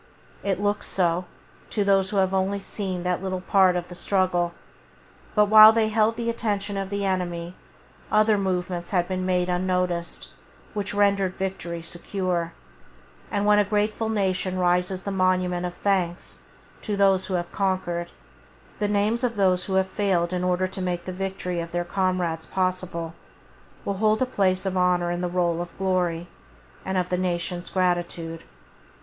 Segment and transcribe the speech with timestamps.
[0.41, 1.25] It looks so
[1.69, 4.51] to those who have only seen that little part of the struggle;
[5.35, 7.53] but while they held the attention of the enemy,
[8.11, 10.29] other movements had been made unnoticed
[10.73, 12.53] which rendered victory secure,
[13.29, 16.39] and when a grateful nation raises the monument of thanks
[16.81, 18.09] to those who have conquered,
[18.79, 21.85] the names of those who have failed in order to make the victory of their
[21.85, 23.13] comrades possible
[23.85, 26.27] will hold a place of honour in the roll of glory,
[26.83, 28.43] and of the nation's gratitude.